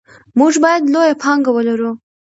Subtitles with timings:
[0.39, 1.91] موږ باید لویه پانګه ولرو.